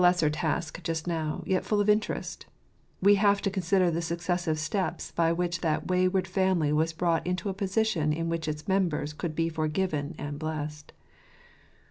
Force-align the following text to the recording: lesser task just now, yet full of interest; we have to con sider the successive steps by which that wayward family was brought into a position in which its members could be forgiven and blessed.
lesser 0.01 0.31
task 0.31 0.81
just 0.81 1.05
now, 1.05 1.43
yet 1.45 1.63
full 1.63 1.79
of 1.79 1.87
interest; 1.87 2.47
we 3.03 3.13
have 3.21 3.39
to 3.39 3.51
con 3.51 3.61
sider 3.61 3.91
the 3.91 4.01
successive 4.01 4.57
steps 4.57 5.11
by 5.11 5.31
which 5.31 5.61
that 5.61 5.89
wayward 5.89 6.27
family 6.27 6.73
was 6.73 6.91
brought 6.91 7.23
into 7.27 7.49
a 7.49 7.53
position 7.53 8.11
in 8.11 8.27
which 8.27 8.47
its 8.47 8.67
members 8.67 9.13
could 9.13 9.35
be 9.35 9.47
forgiven 9.47 10.15
and 10.17 10.39
blessed. 10.39 10.91